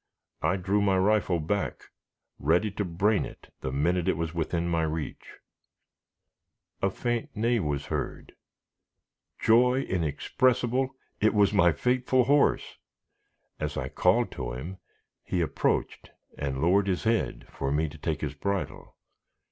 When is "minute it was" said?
3.71-4.33